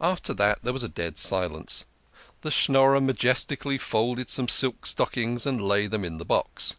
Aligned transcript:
After 0.00 0.32
that 0.32 0.62
there 0.62 0.72
was 0.72 0.82
a 0.84 0.88
dead 0.88 1.18
silence. 1.18 1.84
The 2.40 2.50
Schnorrer 2.50 2.98
majestically 2.98 3.76
folded 3.76 4.30
some 4.30 4.48
silk 4.48 4.86
stockings 4.86 5.44
and 5.44 5.60
laid 5.60 5.90
them 5.90 6.02
in 6.02 6.16
the 6.16 6.24
box. 6.24 6.76